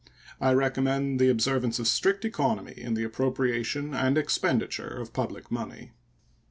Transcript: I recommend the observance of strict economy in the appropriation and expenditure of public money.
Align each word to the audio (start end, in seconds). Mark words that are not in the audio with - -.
I 0.39 0.53
recommend 0.53 1.19
the 1.19 1.29
observance 1.29 1.77
of 1.77 1.87
strict 1.87 2.25
economy 2.25 2.73
in 2.75 2.95
the 2.95 3.03
appropriation 3.03 3.93
and 3.93 4.17
expenditure 4.17 4.89
of 4.99 5.13
public 5.13 5.51
money. 5.51 5.91